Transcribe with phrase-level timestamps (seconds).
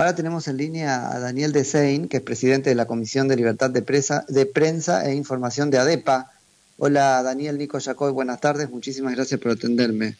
[0.00, 3.68] Ahora tenemos en línea a Daniel Desein, que es presidente de la Comisión de Libertad
[3.68, 3.82] de,
[4.28, 6.32] de Prensa e Información de ADEPA.
[6.78, 10.16] Hola Daniel, Nico Yacoy, buenas tardes, muchísimas gracias por atenderme.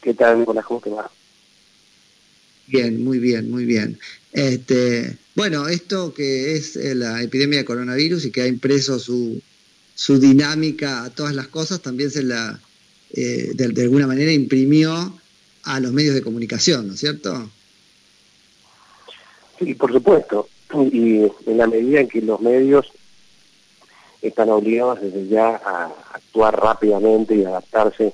[0.00, 0.64] ¿Qué tal, Nicolás?
[0.64, 1.10] ¿Cómo te va?
[2.68, 3.98] Bien, muy bien, muy bien.
[4.32, 9.42] Este, bueno, esto que es eh, la epidemia de coronavirus y que ha impreso su,
[9.94, 12.58] su dinámica a todas las cosas, también se la,
[13.12, 15.20] eh, de, alguna manera, imprimió
[15.64, 17.50] a los medios de comunicación, ¿no es cierto?
[19.58, 20.48] Sí, por supuesto.
[20.92, 22.92] Y en la medida en que los medios
[24.20, 28.12] están obligados desde ya a actuar rápidamente y adaptarse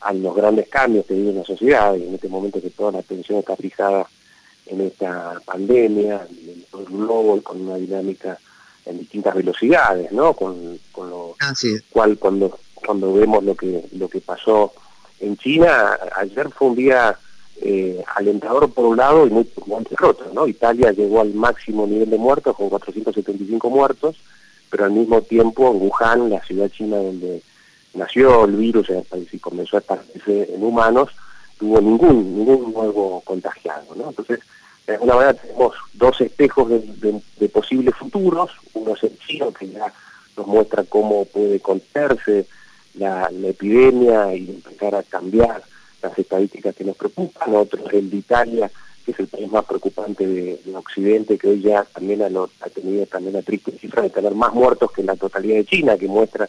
[0.00, 2.98] a los grandes cambios que vive la sociedad, y en este momento que toda la
[2.98, 4.06] atención está fijada
[4.66, 8.38] en esta pandemia, en todo el globo, con una dinámica
[8.84, 10.34] en distintas velocidades, ¿no?
[10.34, 11.36] Con, lo
[11.90, 14.72] cual cuando cuando vemos lo que lo que pasó
[15.18, 17.18] en China, ayer fue un día
[17.62, 20.46] eh, alentador por un lado y muy preocupante por otro, ¿no?
[20.46, 24.16] Italia llegó al máximo nivel de muertos con 475 muertos,
[24.70, 27.42] pero al mismo tiempo Wuhan, la ciudad china donde
[27.94, 28.88] nació el virus
[29.32, 31.10] y comenzó a establecerse en humanos,
[31.58, 33.86] tuvo ningún ningún nuevo contagiado.
[33.94, 34.40] Entonces,
[34.86, 39.92] de alguna manera tenemos dos espejos de, posibles futuros, uno es el chino que ya
[40.36, 42.46] nos muestra cómo puede contenerse
[42.94, 45.62] la, epidemia y empezar a cambiar
[46.02, 48.70] las estadísticas que nos preocupan, otro es el de Italia,
[49.04, 53.34] que es el país más preocupante de, Occidente, que hoy ya también ha, tenido también
[53.34, 56.48] la triste cifra de tener más muertos que la totalidad de China, que muestra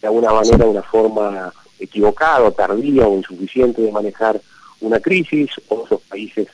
[0.00, 4.40] de alguna manera una forma equivocada, tardía o insuficiente de manejar
[4.80, 6.48] una crisis, otros países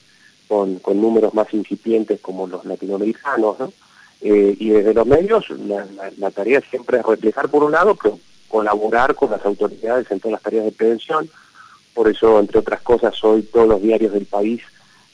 [0.47, 3.73] con, con números más incipientes como los latinoamericanos, ¿no?
[4.20, 9.15] Eh, y desde los medios la, tarea siempre es reflejar por un lado, pero colaborar
[9.15, 11.31] con las autoridades en todas las tareas de prevención.
[11.99, 14.63] Por eso, entre otras cosas, hoy todos los diarios del país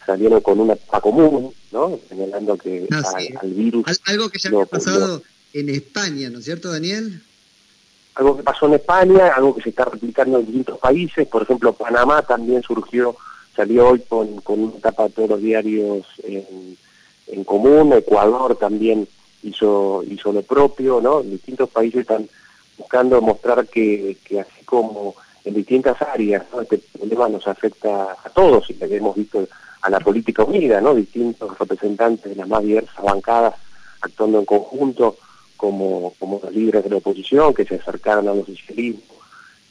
[0.05, 1.99] salieron con una tapa común, ¿no?
[2.11, 3.03] Señalando que ah,
[3.41, 4.03] al, virus...
[4.05, 5.23] Algo que ya había pasado
[5.55, 7.23] en España, ¿no es cierto, Daniel?
[8.17, 11.27] Algo que pasó en España, algo que se está replicando en distintos países.
[11.27, 13.17] Por ejemplo, Panamá también surgió
[13.57, 19.09] salió hoy con, con una etapa de todos los diarios en, común, Ecuador también
[19.43, 21.23] hizo, hizo lo propio, ¿no?
[21.23, 22.29] Distintos países están
[22.77, 28.69] buscando mostrar que, que así como en distintas áreas, este problema nos afecta a todos,
[28.71, 29.47] y hemos visto
[29.83, 30.95] a la política unida, ¿no?
[30.95, 33.55] Distintos representantes de las más diversas bancadas
[34.01, 35.17] actuando en conjunto,
[35.57, 39.03] como, como los líderes de la oposición que se acercaron a los socialismo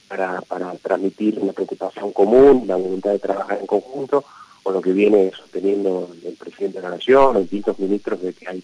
[0.07, 4.23] para, para transmitir una preocupación común, la voluntad de trabajar en conjunto,
[4.63, 8.47] o lo que viene sosteniendo el presidente de la Nación, los distintos ministros de que
[8.47, 8.63] hay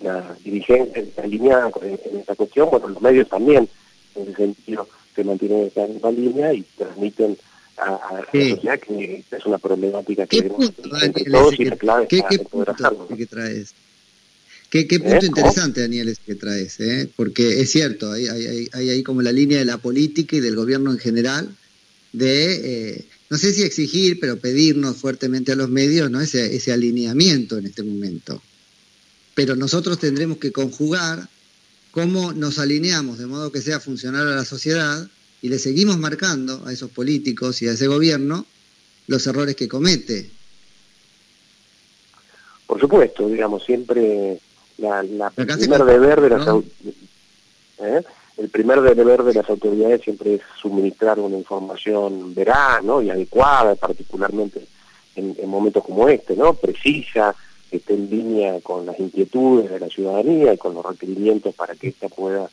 [0.00, 3.68] una dirigencia alineada en esta cuestión, bueno, los medios también,
[4.14, 7.36] en ese sentido, se mantienen en esta misma línea y transmiten
[7.76, 12.22] a, la sociedad que es una problemática que tenemos entre todos y la clave ¿qué,
[12.30, 13.08] qué poder hacerlo.
[13.08, 13.74] Que traes?
[14.70, 17.08] Qué, punto interesante, Daniel, es que traes, ¿eh?
[17.16, 20.54] porque es cierto, hay, hay, hay, ahí como la línea de la política y del
[20.54, 21.56] gobierno en general
[22.12, 26.20] de, eh, no sé si exigir, pero pedirnos fuertemente a los medios ¿no?
[26.20, 28.40] ese, ese alineamiento en este momento.
[29.34, 31.28] Pero nosotros tendremos que conjugar
[31.90, 35.08] cómo nos alineamos de modo que sea funcional a la sociedad
[35.42, 38.46] y le seguimos marcando a esos políticos y a ese gobierno
[39.06, 40.30] los errores que comete.
[42.66, 44.38] Por supuesto, digamos, siempre
[44.76, 46.46] la, el primer deber de las
[47.80, 48.02] ¿eh?
[48.36, 53.02] el primer deber de las autoridades siempre es suministrar una información veraz ¿no?
[53.02, 54.66] y adecuada, particularmente
[55.16, 56.54] en, momentos como este, ¿no?
[56.54, 57.34] precisa,
[57.70, 61.74] que esté en línea con las inquietudes de la ciudadanía y con los requerimientos para
[61.74, 62.48] que ésta pueda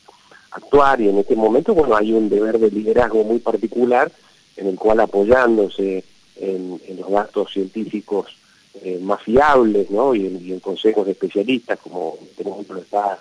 [0.50, 1.00] actuar.
[1.00, 4.10] Y en este momento, bueno, hay un deber de liderazgo muy particular
[4.56, 6.04] en el cual apoyándose
[6.36, 8.36] en, los datos científicos
[8.82, 10.14] eh, más fiables, ¿no?
[10.14, 13.18] Y en, consejos de especialistas, como este momento lo está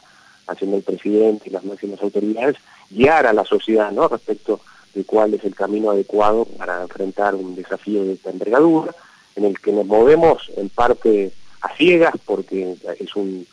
[0.48, 2.56] haciendo el presidente y las máximas autoridades,
[2.90, 4.08] guiar a la sociedad, ¿no?
[4.08, 4.60] Respecto
[4.94, 8.96] de cuál es el camino adecuado para enfrentar un desafío de esta envergadura,
[9.36, 11.32] en el que nos movemos en parte
[11.66, 13.46] a ciegas, porque es un,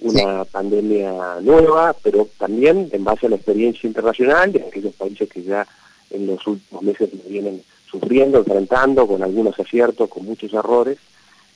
[0.00, 5.42] una pandemia nueva, pero también en base a la experiencia internacional de aquellos países que
[5.42, 5.66] ya
[6.10, 10.98] en los últimos meses vienen sufriendo, enfrentando, con algunos aciertos, con muchos errores,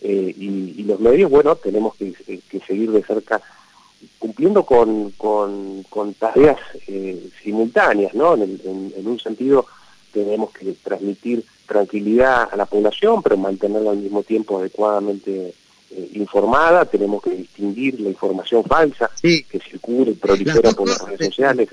[0.00, 2.14] eh, y, los medios, bueno, tenemos que,
[2.66, 3.40] seguir de cerca
[4.18, 6.58] cumpliendo con, con, tareas
[6.88, 8.34] eh, simultáneas, ¿no?
[8.34, 9.66] En, un sentido
[10.12, 15.54] tenemos que transmitir tranquilidad a la población, pero mantenerla al mismo tiempo adecuadamente
[15.90, 21.26] eh, informada, tenemos que distinguir la información falsa que circula y prolifera por las redes
[21.26, 21.68] sociales.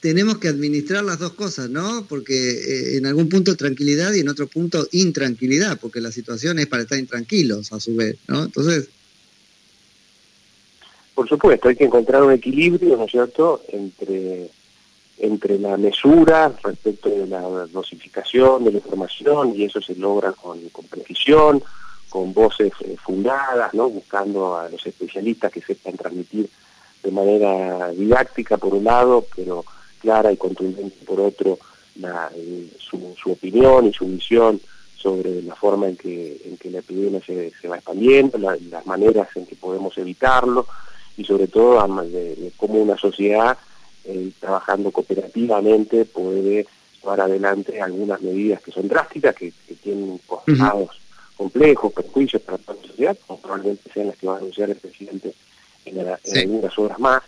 [0.00, 2.04] tenemos que administrar las dos cosas, ¿no?
[2.06, 6.66] Porque eh, en algún punto tranquilidad y en otro punto intranquilidad, porque la situación es
[6.66, 8.44] para estar intranquilos a su vez, ¿no?
[8.44, 8.90] Entonces...
[11.14, 14.50] Por supuesto, hay que encontrar un equilibrio, ¿no es cierto?, entre,
[15.18, 17.40] entre la mesura respecto de la
[17.72, 21.62] dosificación de la información, y eso se logra con, con precisión,
[22.14, 23.90] con voces eh, fundadas, ¿no?
[23.90, 26.48] buscando a los especialistas que sepan transmitir
[27.02, 29.64] de manera didáctica por un lado, pero
[29.98, 31.58] clara y contundente por otro
[31.96, 34.60] la, eh, su, su, opinión y su visión
[34.96, 38.86] sobre la forma en que, en que la epidemia se, se va expandiendo, la, las
[38.86, 40.68] maneras en que podemos evitarlo
[41.16, 43.58] y sobre todo de, de cómo una sociedad
[44.04, 46.64] eh, trabajando cooperativamente puede
[47.02, 51.03] llevar adelante algunas medidas que son drásticas, que, que tienen costados.
[51.36, 54.76] Complejos, perjuicios para toda la sociedad, como probablemente sean las que va a anunciar el
[54.76, 55.34] presidente
[55.84, 56.38] en, en sí.
[56.40, 57.22] algunas horas más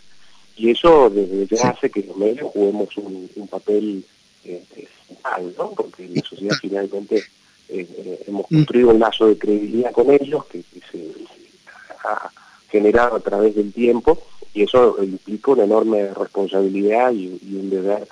[0.57, 1.67] y eso desde ya sí.
[1.67, 4.03] hace que los medios juguemos un, un papel
[4.43, 4.63] eh,
[5.07, 5.71] central, ¿no?
[5.71, 7.17] Porque la sociedad finalmente
[7.69, 8.55] eh, eh, hemos mm.
[8.55, 11.11] construido un lazo de credibilidad con ellos que, que se,
[12.03, 12.31] ha
[12.69, 14.17] generado a través del tiempo
[14.53, 18.07] y eso implica una enorme responsabilidad y, y un deber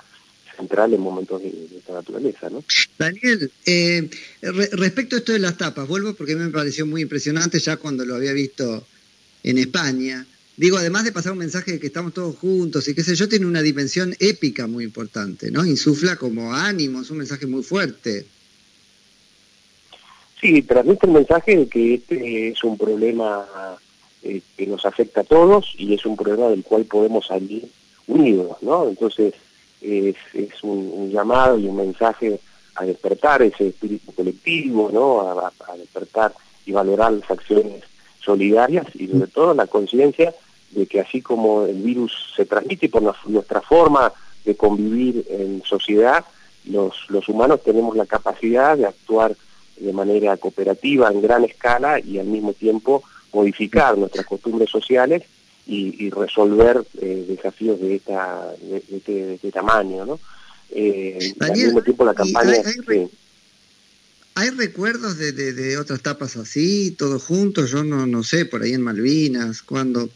[0.56, 2.64] central en momentos de, de esta naturaleza, ¿no?
[2.98, 4.08] Daniel, eh,
[4.42, 8.04] re respecto a esto de las tapas, vuelvo porque me pareció muy impresionante ya cuando
[8.04, 8.86] lo había visto
[9.42, 10.26] en España.
[10.56, 13.28] Digo, además de pasar un mensaje de que estamos todos juntos y qué sé yo,
[13.28, 15.66] tiene una dimensión épica muy importante, ¿no?
[15.66, 18.24] Insufla como ánimo, es un mensaje muy fuerte.
[20.40, 23.44] Sí, transmite el mensaje de que este es un problema
[24.22, 27.68] eh, que nos afecta a todos y es un problema del cual podemos salir
[28.06, 28.88] unidos, ¿no?
[28.88, 29.34] Entonces,
[29.80, 30.16] es,
[30.62, 32.40] un, llamado y un mensaje
[32.74, 35.20] a despertar ese espíritu colectivo, ¿no?
[35.20, 36.32] A, a despertar
[36.64, 37.84] y valorar las acciones
[38.20, 40.34] solidarias y sobre todo la conciencia
[40.72, 44.12] de que así como el virus se transmite por nuestra forma
[44.44, 46.24] de convivir en sociedad,
[46.64, 49.36] los, los humanos tenemos la capacidad de actuar
[49.76, 53.02] de manera cooperativa en gran escala y al mismo tiempo
[53.32, 55.22] modificar nuestras costumbres sociales
[55.66, 60.06] y, y resolver eh, desafíos de, esta, de, de, este, de, este, tamaño.
[60.06, 60.20] ¿no?
[60.70, 62.52] Eh, Daniel, al mismo tiempo la campaña...
[62.52, 62.74] Hay, hay,
[63.06, 63.10] sí.
[64.38, 67.70] ¿Hay recuerdos de, de, otras tapas así, todos juntos?
[67.70, 70.10] Yo no, no sé, por ahí en Malvinas, cuando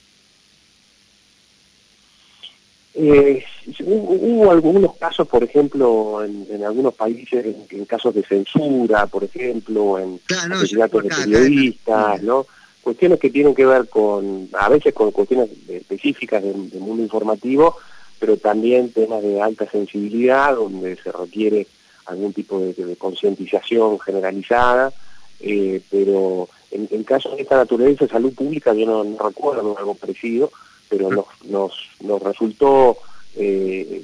[2.93, 3.43] eh,
[3.82, 9.25] hubo algunos casos, por ejemplo, en, en algunos países, en, en, casos de censura, por
[9.25, 12.47] ejemplo, en claro, asesinatos de periodistas, ¿no?
[12.90, 17.76] Cuestiones que tienen que ver con, a veces con cuestiones específicas del, del mundo informativo,
[18.19, 21.69] pero también temas de alta sensibilidad, donde se requiere
[22.06, 24.92] algún tipo de, de concientización generalizada,
[25.38, 29.78] eh, pero en, en casos de esta naturaleza de salud pública yo no, no recuerdo
[29.78, 30.50] algo parecido,
[30.88, 32.98] pero nos, nos, nos resultó,
[33.37, 34.02] eh,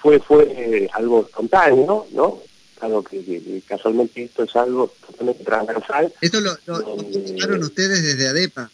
[0.00, 2.38] fue, fue algo espontáneo, ¿no?
[2.80, 6.12] Algo que, que, casualmente esto es algo totalmente transversal.
[6.20, 8.70] ¿Esto lo, lo, donde, lo ustedes desde ADEPA?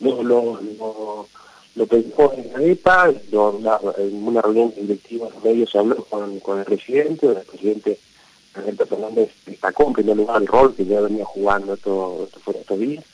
[0.00, 1.28] Lo, lo, lo,
[1.76, 6.04] lo pensó en ADEPA, lo, la, en una reunión directiva de los medios se habló
[6.04, 7.98] con, con el presidente, el presidente
[8.54, 12.60] Alberto Fernández destacó en primer lugar el rol que ya venía jugando esto, esto fuera
[12.60, 13.04] estos días,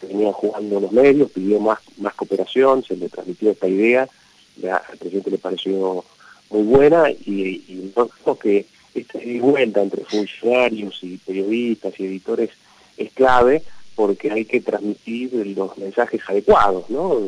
[0.00, 4.08] que venían jugando los medios, pidió más, más cooperación, se le transmitió esta idea,
[4.56, 6.04] ya, al presidente le pareció
[6.48, 8.66] muy buena y, y creo que
[9.00, 12.50] esta vuelta entre funcionarios y periodistas y editores
[12.96, 13.62] es clave
[13.94, 17.18] porque hay que transmitir los mensajes adecuados, ¿no?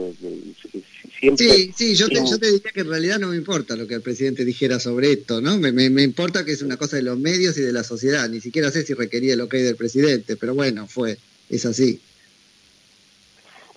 [1.18, 3.86] Siempre, sí, sí, yo te, yo te diría que en realidad no me importa lo
[3.86, 5.56] que el presidente dijera sobre esto, ¿no?
[5.58, 8.28] Me, me, me, importa que es una cosa de los medios y de la sociedad,
[8.28, 11.16] ni siquiera sé si requería el ok del presidente, pero bueno, fue,
[11.48, 12.00] es así.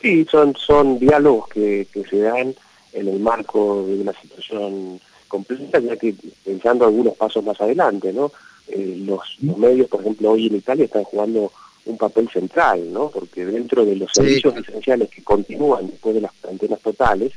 [0.02, 2.54] Sí, son, son diálogos que, que se dan
[2.94, 5.00] en el marco de una situación
[5.32, 8.32] compleja, ya que pensando algunos pasos más adelante, ¿no?
[8.68, 11.52] Eh, los, los, medios, por ejemplo, hoy en Italia están jugando
[11.86, 13.10] un papel central, ¿no?
[13.10, 14.62] Porque dentro de los servicios sí.
[14.68, 17.32] esenciales que continúan después de las antenas totales,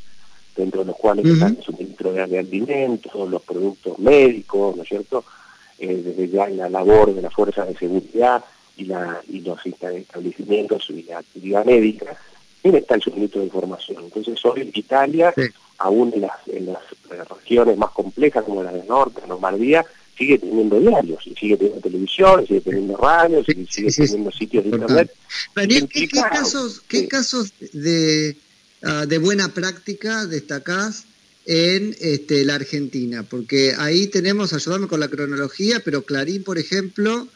[0.56, 1.34] dentro de los cuales uh -huh.
[1.34, 5.24] están el suministro de, de alimentos, los productos médicos, ¿no es cierto?
[5.78, 8.44] Eh, desde ya la labor de las fuerzas de seguridad
[8.76, 12.16] y, la, y los establecimientos y la actividad médica,
[12.64, 14.04] también está el suministro de información.
[14.04, 15.42] Entonces hoy Italia, sí.
[15.78, 16.82] aún en las, en las,
[17.28, 19.84] regiones más complejas como la del norte, Normandía,
[20.16, 24.30] sigue teniendo diarios, y sigue teniendo televisión, sigue teniendo radios, sí, y sigue sí, teniendo
[24.32, 25.12] sí, sitios de internet.
[25.54, 28.36] Daniel, ¿qué, ¿qué, casos, qué casos de,
[28.82, 31.04] uh, de buena práctica destacás
[31.44, 33.22] en este, la Argentina?
[33.22, 37.28] Porque ahí tenemos, ayudarme con la cronología, pero Clarín, por ejemplo,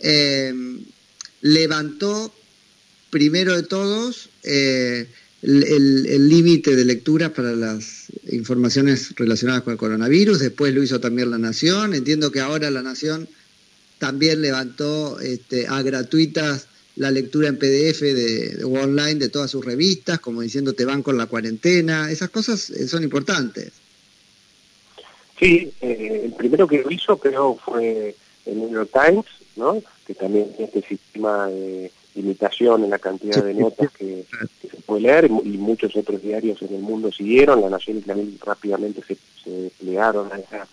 [0.00, 0.52] eh,
[1.42, 2.32] levantó
[3.12, 5.06] primero de todos, eh,
[5.42, 11.30] el límite de lectura para las informaciones relacionadas con el coronavirus, después lo hizo también
[11.30, 13.28] la Nación, entiendo que ahora la Nación
[13.98, 20.18] también levantó este, a gratuitas la lectura en PDF de, online de todas sus revistas,
[20.18, 23.72] como diciendo te van con la cuarentena, esas cosas eh, son importantes.
[25.38, 28.16] Sí, eh, el primero que lo hizo creo fue
[28.46, 29.26] el New York Times,
[29.56, 29.82] ¿no?
[30.06, 34.24] que también tiene este sistema de limitación en la cantidad de notas que,
[34.60, 39.02] se puede leer y muchos otros diarios en el mundo siguieron, la Nación también rápidamente
[39.02, 40.66] se, se desplegaron a esa,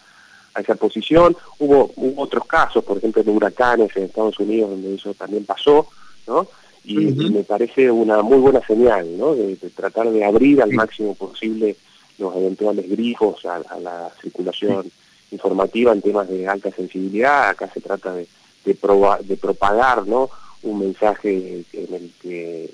[0.53, 1.35] a esa posición.
[1.59, 5.87] Hubo, hubo otros casos, por ejemplo, de huracanes en Estados Unidos donde eso también pasó,
[6.27, 6.47] ¿no?
[6.83, 9.35] Y, me parece una muy buena señal, ¿no?
[9.35, 11.75] De, tratar de abrir al máximo posible
[12.17, 14.89] los eventuales grifos a, la circulación
[15.31, 17.49] informativa en temas de alta sensibilidad.
[17.49, 18.27] Acá se trata de,
[18.65, 18.77] de,
[19.23, 20.29] de propagar, ¿no?
[20.63, 22.69] Un mensaje en el que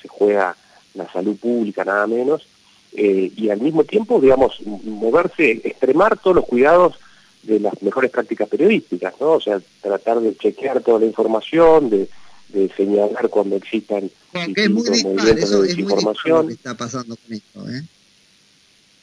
[0.00, 0.56] se juega
[0.94, 2.46] la salud pública nada menos,
[2.94, 6.98] eh, y al mismo tiempo, digamos, moverse, extremar todos los cuidados
[7.42, 9.32] de las mejores prácticas periodísticas, ¿no?
[9.32, 12.08] O sea, tratar de chequear toda la información, de,
[12.50, 17.32] de señalar cuando existan es muy dispar, eso es muy lo que está pasando con
[17.34, 17.82] esto, ¿eh?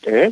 [0.03, 0.31] ¿Eh?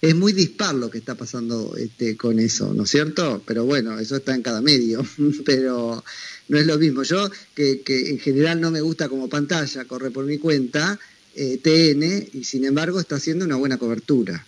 [0.00, 3.42] Es muy dispar lo que está pasando este, con eso, ¿no es cierto?
[3.46, 5.04] Pero bueno, eso está en cada medio,
[5.44, 6.04] pero
[6.48, 7.02] no es lo mismo.
[7.02, 10.98] Yo, que, en general no me gusta como pantalla, corre por mi cuenta,
[11.34, 14.46] eh, TN, y sin embargo está haciendo una buena cobertura.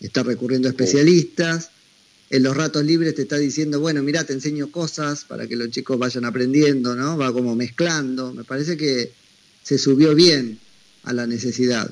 [0.00, 1.70] Está recurriendo a especialistas,
[2.30, 5.70] en los ratos libres te está diciendo, bueno, mira, te enseño cosas para que los
[5.70, 7.16] chicos vayan aprendiendo, ¿no?
[7.16, 8.34] Va como mezclando.
[8.34, 9.12] Me parece que
[9.62, 10.58] se subió bien
[11.04, 11.90] a la necesidad.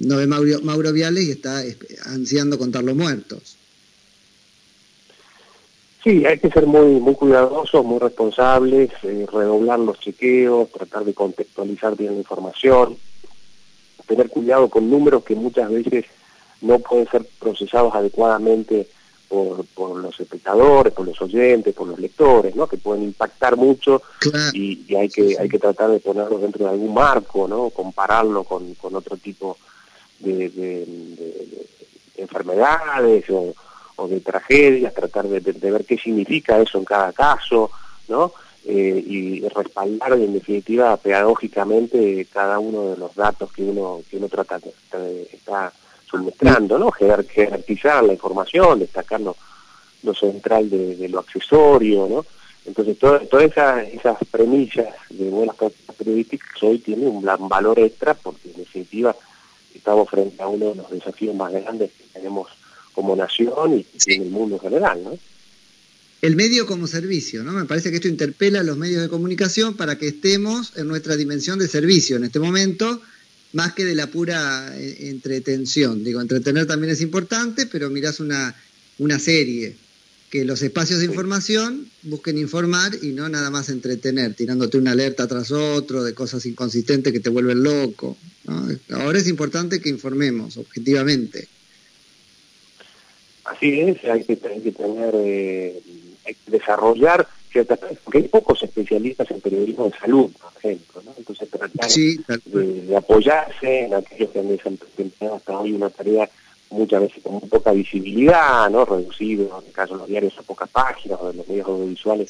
[0.00, 1.62] No ve Mauro, Mauro Viales y está
[2.06, 3.56] ansiando contar los muertos.
[6.04, 11.14] Sí, hay que ser muy muy cuidadosos, muy responsables, eh, redoblar los chequeos, tratar de
[11.14, 12.96] contextualizar bien la información,
[14.06, 16.04] tener cuidado con números que muchas veces
[16.60, 18.88] no pueden ser procesados adecuadamente
[19.28, 22.66] por, por los espectadores, por los oyentes, por los lectores, ¿no?
[22.66, 24.02] Que pueden impactar mucho
[24.52, 27.70] y, hay que hay que tratar de ponerlos dentro de algún marco, ¿no?
[27.70, 29.68] Compararlo con, con otro tipo de,
[32.16, 33.54] enfermedades o,
[34.08, 37.70] de tragedias, tratar de, ver qué significa eso en cada caso,
[38.08, 38.32] ¿no?
[38.64, 44.28] Eh, y respaldar en definitiva pedagógicamente cada uno de los datos que uno que uno
[44.28, 45.72] trata de, está
[46.08, 46.90] suministrando, ¿no?
[46.90, 49.34] Jerarquizar la información, destacar lo,
[50.14, 52.24] central de, lo accesorio, ¿no?
[52.66, 58.56] Entonces, todas esas, premisas de buenas prácticas periodísticas hoy tienen un, valor extra porque, en
[58.56, 59.16] definitiva,
[59.78, 62.48] estamos frente a uno de los desafíos más grandes que tenemos
[62.92, 65.18] como nación y en el mundo en general, ¿no?
[66.20, 67.52] El medio como servicio, ¿no?
[67.52, 71.14] Me parece que esto interpela a los medios de comunicación para que estemos en nuestra
[71.14, 73.00] dimensión de servicio en este momento
[73.52, 76.02] más que de la pura eh, entretención.
[76.02, 78.54] Digo, entretener también es importante, pero mirás una,
[78.98, 79.76] una serie,
[80.30, 85.26] que los espacios de información busquen informar y no nada más entretener, tirándote una alerta
[85.26, 88.16] tras otro de cosas inconsistentes que te vuelven loco.
[88.90, 91.48] Ahora es importante que informemos objetivamente.
[93.44, 95.80] Así es, hay que, tener, eh,
[96.26, 97.26] hay que desarrollar
[98.04, 101.14] porque hay pocos especialistas en periodismo de salud, por ejemplo, ¿no?
[101.16, 106.28] Entonces tratar de, apoyarse en aquellos que han desempeñado hasta hoy una tarea
[106.70, 108.84] muchas veces con muy poca visibilidad, ¿no?
[108.84, 112.28] Reducido, en el caso de los diarios a pocas páginas, o de los medios audiovisuales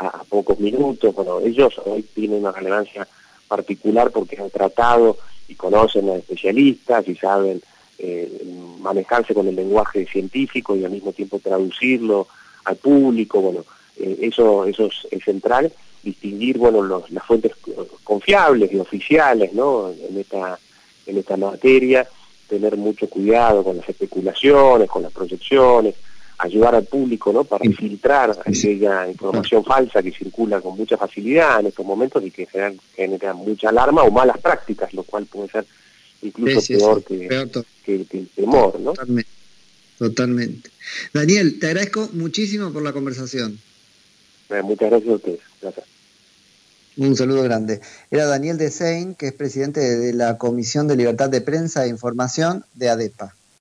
[0.00, 3.06] a, pocos minutos, bueno, ellos hoy tienen una relevancia
[3.48, 5.16] particular porque han tratado
[5.48, 7.62] y conocen a especialistas y saben
[7.98, 8.42] eh,
[8.80, 12.26] manejarse con el lenguaje científico y al mismo tiempo traducirlo
[12.64, 13.64] al público, bueno,
[13.96, 17.52] eh, eso, eso es, central, distinguir bueno los, las fuentes
[18.04, 19.90] confiables y oficiales ¿no?
[19.90, 20.58] en, esta,
[21.06, 22.06] en esta materia,
[22.48, 25.94] tener mucho cuidado con las especulaciones, con las proyecciones,
[26.38, 27.44] ayudar al público ¿no?
[27.44, 32.46] para filtrar aquella información falsa que circula con mucha facilidad en estos momentos y que
[32.46, 35.66] genera, genera mucha alarma o malas prácticas, lo cual puede ser
[36.22, 38.78] incluso peor, que, que, el temor.
[38.80, 38.92] ¿no?
[38.92, 39.30] Totalmente.
[39.98, 40.70] Totalmente.
[41.14, 43.58] Daniel, te agradezco muchísimo por la conversación.
[44.50, 45.40] Eh, muchas gracias a ustedes.
[45.62, 45.86] Gracias.
[46.96, 47.82] Un saludo grande.
[48.10, 52.64] Era Daniel Desein, que es presidente de la Comisión de Libertad de Prensa e Información
[52.74, 53.35] de ADEPA.